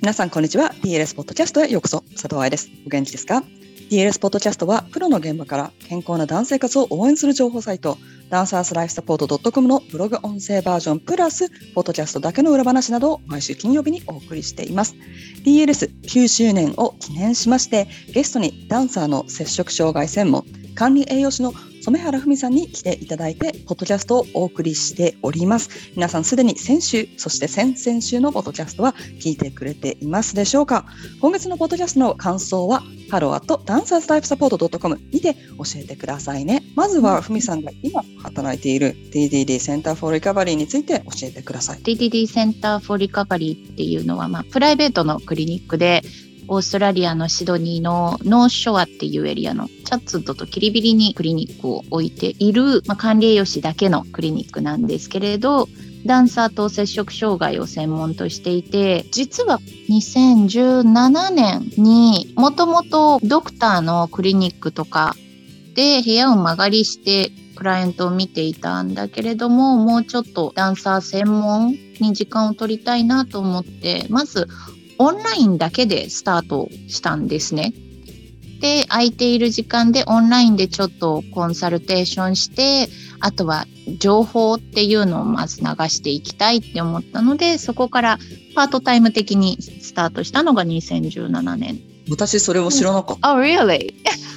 [0.00, 0.72] 皆さん、こんにちは。
[0.84, 2.04] DLS ポッドキャストへようこそ。
[2.12, 2.70] 佐藤愛です。
[2.86, 3.42] お元気ですか
[3.90, 7.98] ?DLS ポッドキャストは、プロの現場から健康な男性活を応援する情報サイト、
[8.30, 14.94] ダンサースライフサポート .com のブログ音声バージョンプラス、ポッドキャストだけの裏話などを毎週金曜日にお送りしています。
[15.44, 20.44] DLS9 周年を記念しまして、ゲストにダンサーの摂食障害専門、
[20.76, 21.52] 管理栄養士の
[21.90, 25.70] 染原文さんに来ていただいて、ポッドキャストをお送りしております。
[25.94, 30.84] 皆さんすでに先週、そして先々週のポッドキャストは聞いてくれていますでしょうか？
[31.20, 36.62] 今月のポッドキャストの感想は、 hello at Dancers Life Support .com にて教えてくださいね。
[36.74, 41.78] まずは、ふみさんが今働いている DDD センターフォーリカバリーについて教えてください。
[41.78, 46.02] DDD Centre for Recovery っていうのは、まあ、プライベートのクリニックで、
[46.48, 55.68] オーストラリアのシドニーの North Shore っていうエリアのチャッツウッドとキリビリにクリニックを置いている、まあ、管理栄養士だけのクリニックなんですけれど、
[56.06, 65.14] ダンサーと摂食障害を専門としていて、実は2017年にもともとドクターのクリニックとか
[65.74, 74.48] で部屋を間借りしてクライアントを見ていたんだけれども、もうちょっとダンサー専門に時間を取りたいなと思って、まず
[74.98, 77.72] オンラインだけでスタートしたんですね。
[78.60, 82.88] で、空いている時間でオンラインでちょっとコンサルテーションして、
[83.20, 83.66] あとは
[83.98, 88.18] 情報っていうのをまず流していきたいって思ったので、そこから
[88.54, 93.32] パートタイム的にスタートしたのが2017年私それを知らなかった。
[93.32, 93.94] Oh, really?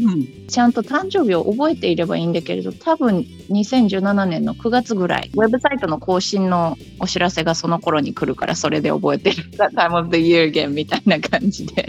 [0.00, 9.44] うん、ちゃんと誕生日を覚えていればいいんだけれど、多分2017年の9月ぐらい、ウェブサイトの更新のお知らせがその頃に来るから、それで覚えてる。
[9.74, 11.86] Time of the Year again みたいな感じで。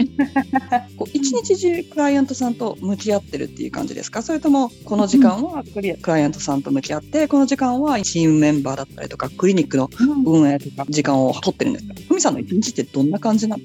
[1.12, 4.22] 一日中クライアントさんと向き合ってるっていう感じですか？
[4.22, 9.88] それとも、この時間はクリ、クライアントさんと向き合って、この時間はチームメンバーだったりとか、クリニックの
[10.26, 11.94] 運営とか、時間を取ってるんですか？
[12.08, 13.62] ふみさんの一日ってどんな感じなの？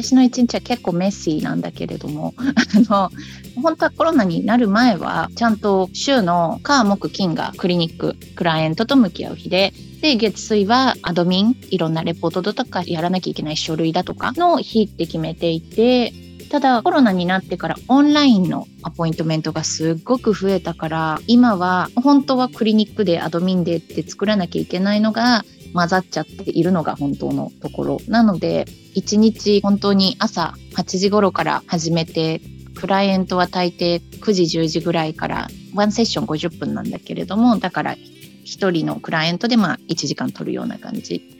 [0.00, 2.44] 私の一日は結構メッシーなんだけれども、あ
[2.92, 3.10] の、
[3.60, 16.12] 本当はコロナになる前は、ちゃんと週の火、木、金がクリニック、クライアントと向き合う日で、で、月水はアドミン、いろんなレポートとかやらなきゃいけない書類だとかの日って決めていて、
[16.48, 25.44] ただコロナになってからオンラインのアポイントメントがすっごく増えたから今は本当はクリニックでアドミンでって作らなきゃいけないのが
[25.74, 32.40] 混ざっちゃっているのが本当のところなので1日本当に朝8時頃から始めて
[32.78, 37.96] クライアントは大抵9時10時ぐらいからワンセッション50分なんだけれどもだから
[38.48, 41.37] 1人のクライアントでまあ1時間取るような感じ。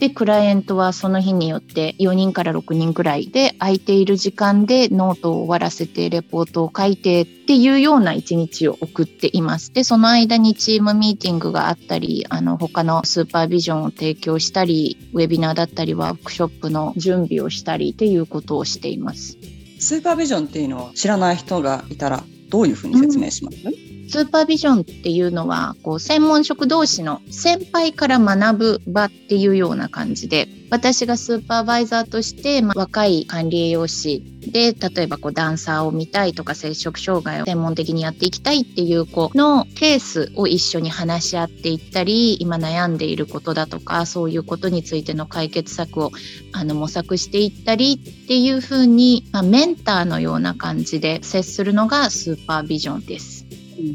[0.00, 9.74] で、クライアントはその日によって4人から6人くらいで空いている時間でノートを終わらせてレポートを書いてっていうような一日を送っています。
[9.74, 19.36] で、その間にチームミーティングがあったり、あの、他のスーパービジョンを提供したり、ウェビナーだったりワークショップの準備をしたりっていうことをしています。
[19.78, 46.10] スーパービジョンっていうのを知らない人がいたらどういうふうに説明します、うんスーパービジョンっていうのは、こう、専門職同士の先輩から学ぶ場っていうような感じで、私がスーパーバイザーとして、まあ、若い管理栄養士で、例えばこう、ダンサーを見たいとか、摂食障害を専門的にやっていきたいっていう子のケースを一緒に話し合っていったり、今悩んでいることだとか、そういうことについての解決策を
[46.50, 53.39] あの模索していったりっていうふうに、まあ、メンターのような感じで接するのがスーパービジョンです。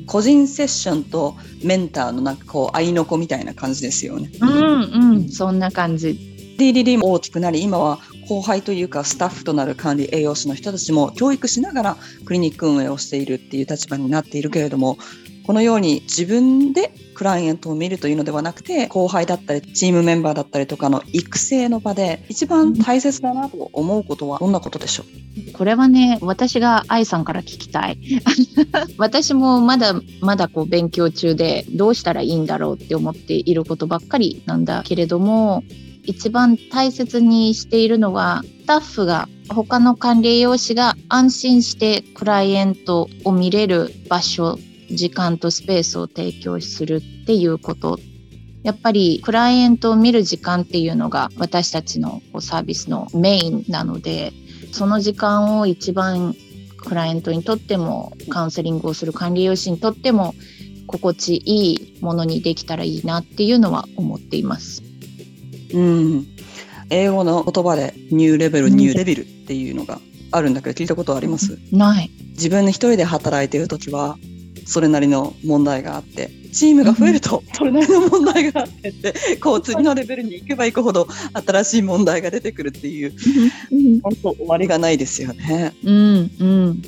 [0.06, 4.29] 個人セッションとメンターのなんかこう合いの子みたいな感じですよね。
[4.41, 6.35] うんうん、そんな感じ。
[6.57, 14.97] DDD も大きくなり今は後輩というかスタッフとなる管理栄養士の人たちも教育しながらクリニック運営をしているっていう立場になっているけれども
[15.45, 25.03] このように自分でクライアントを見るというのではなくて後輩だったりチームメンバーだったりとかの育成の場で一番大切だなと思うことはどんなことでしょ
[25.50, 25.51] う？
[25.53, 28.00] これはね私が愛さんから聞きたい。
[28.97, 35.63] 私もまだまだこう勉強中でどうしたらいいんだろうって思っていることばっかりなんだけれども
[36.03, 44.57] 一番大切にしているのはスタッフが他の管理栄養士が安心してクライアントを見れる場所
[44.91, 47.99] 時間とスペースを提供するっていうこと
[48.63, 54.33] やっぱりクライアントを見る時間っていうのが私たちのサービスのメインなので
[54.71, 56.35] その時間を一番
[56.77, 60.33] クライアントにとってもカウンセリングをする管理栄養士にとっても
[60.87, 64.83] 心地いいものにできたらいいなっていうのは思っています。
[65.73, 66.27] うん
[66.91, 69.99] 英語の言葉でニューレベル、ニューレベルっていうのが
[70.31, 71.57] あるんだけど聞いたことあります？
[71.71, 72.11] ない。
[72.31, 74.17] 自分で一人で働いている時は
[74.65, 81.07] それなりの問題があってチームが増えるとそれなりの問題があってってこう次のレベルに行けば行くほど
[81.45, 83.13] 新しい問題が出てくるっていう
[84.01, 85.73] 本当終わりがないですよね。
[85.83, 86.31] うん。
[86.39, 86.81] うん。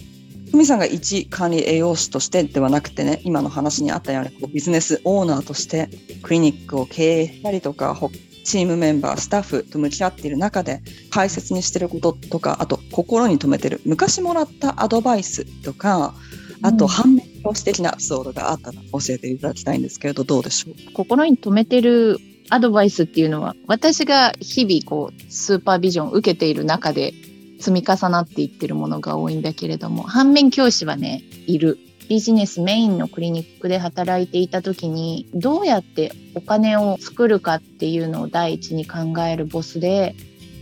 [0.51, 5.89] ふみさんが一管理栄養士としてではなくてね今の話にあったようにこうビジネスオーナーとして
[6.23, 7.97] クリニックを経営したりとか
[8.45, 10.81] チームメンバースタッフと向き合っている中で
[11.11, 16.15] 大切にしてることとかあと心に留めてる昔もらったアドバイスとか
[16.61, 20.93] あと反面教師的なエピソードがあったら教えていただきたいんですけれどどうでしょう？
[20.93, 22.17] 心に留めてる
[22.49, 27.13] アドバイスっていうのは私が日々こうスーパービジョンを受けている中で
[27.59, 31.77] 積み重なっていってるものが多いんだけれども反面教師はねいる
[32.09, 40.15] ビジネスメインのクリニックで働いていた時にどうやってお金を作るかっていうのを第一に考えるボスで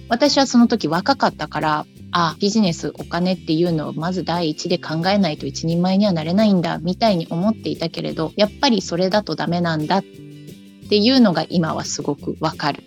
[0.08, 1.86] 私はその時若かったから
[2.18, 10.04] あビジネスお金っていうのをまず第一で考えないと一人前にはなれないんだみたいに思っていたけれどやっぱりそれだとダメなんだっ
[10.90, 12.84] ていうのが今はすごくわかる。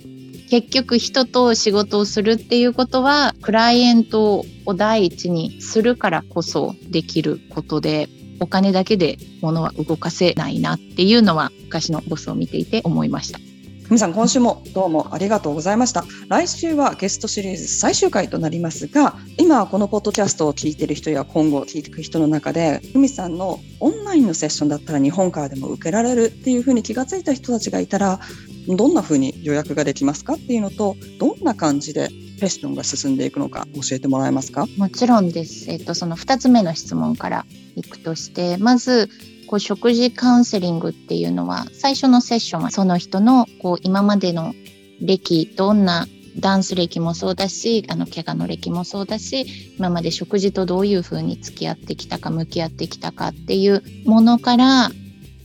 [0.49, 8.09] 結局人と仕事をするっていうことはクライエントを第一にするからこそできることで
[8.41, 13.48] お金だけで物は動かせないなっていうのは昔のボスを見ていて思いました。
[13.89, 28.21] 皆さん今週もどうもありがとうございました来週はゲストシリーズ最終回となりますが今このポッドキャストを聞いてる人や今後聞いていく人の中でふみさんのオンラインのセッションだったら日本からでも受けられるっていうふうに気がついた人たちがいたら
[28.69, 32.09] どんなふうに予約ができますかっていうのとどんな感じで
[32.39, 34.67] セッションが進んでいくのか教えてもらえますか？
[34.77, 35.71] もちろんです。
[35.71, 39.09] えっと、その2つ目の質問からいくとして、まず、
[39.49, 44.55] こう食事カウンセリングっていうのは最初のセッションはその人のこう今までの
[45.01, 46.07] 歴どんな
[46.39, 54.91] ダンス歴もそうだしあの怪我の歴もそうだし今まで食事とどういうふうに付き合ってきたか向き合ってきたかっていうものから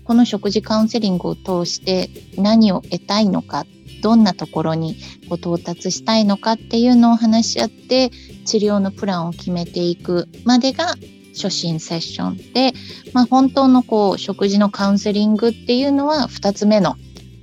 [0.03, 3.65] この食事カウンセリングを通して何を得たいのか
[4.01, 4.97] どんなところに
[5.29, 8.11] こう到達したいのかっていうのを話し合って
[8.45, 10.95] 治療のプランを決めていくまでが
[11.33, 12.73] 初心セッションで、
[13.13, 16.95] まあ、本当のこう食事のカウンセリングっていうのは2つ目の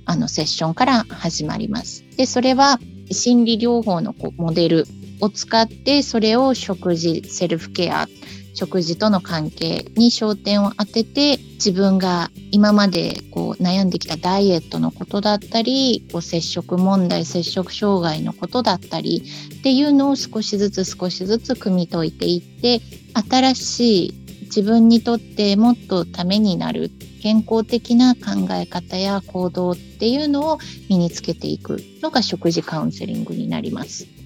[0.05, 2.03] あのセッションから始まります。
[2.17, 2.79] でそれは
[3.11, 4.85] 心理療法のこうモデル
[5.19, 8.07] を使ってそれを食事セルフケア
[8.53, 19.23] 食事との関係に焦点を当てて自分が今までこう悩んできたダイエットのことだったりこう摂食問題摂食障害のことだったり
[19.59, 22.81] っていうのを少しずつ少しずつ汲み解いていって
[23.29, 30.57] 新しい自分にとってもっとためになる健康的な考え方や行動っていうのを
[30.89, 34.20] 身につけていくのが食事カウンセリングになります。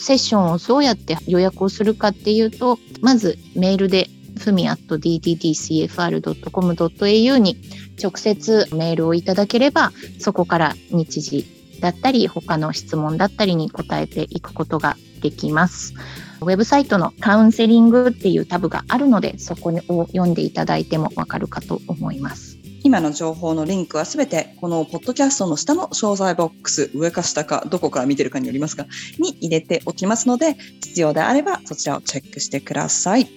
[0.00, 4.08] セッションをどうやって予約をするかっていうとまずメールで
[4.38, 5.88] ふみ at ddtcfr.com.au
[7.38, 7.56] に
[8.02, 11.46] 直接メールをいただければそこから日時
[11.80, 15.94] だったり他の質問だったりに答えていくことができます。
[16.40, 22.49] ウェブサイトのカウンセリングっていうタブがあるのでそこを読んでいただいてもわかるかと思います。
[22.82, 28.86] 今の情報のリンクはすべてこのポッドキャストの下の詳細ボックス、上か下かどこから見てるかによりますが、
[29.18, 33.28] に入れておきますので、必要であればそちらをチェックしてください。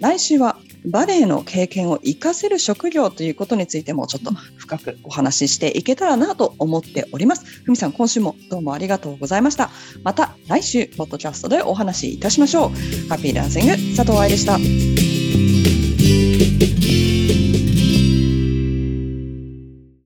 [0.00, 7.44] 来週はバレエの経験を活かせる職業ということについてもちょっと深くお話ししていけたらなと思っております。
[7.64, 9.70] ふみさん、今週もどうもありがとうございました。
[10.02, 13.08] また来週、ポッドキャストでお話しいたしましょう。
[13.08, 14.58] ハッピーダンシング、佐藤愛でした。